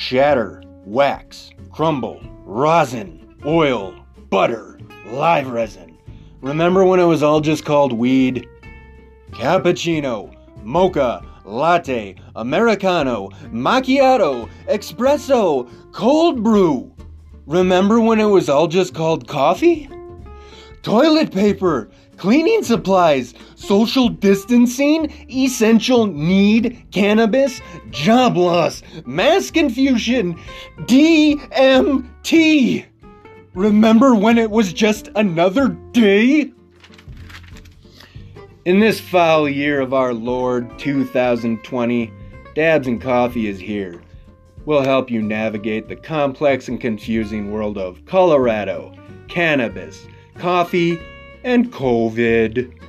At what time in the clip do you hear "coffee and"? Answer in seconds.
50.36-51.72